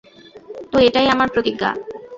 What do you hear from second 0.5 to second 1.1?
তো, এটাই